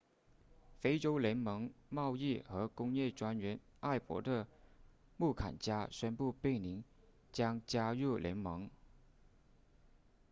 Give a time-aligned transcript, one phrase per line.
[0.79, 4.47] 非洲联盟贸易和工业专员艾伯特
[5.17, 6.83] 穆坎加宣布贝宁
[7.31, 8.67] 将加入联盟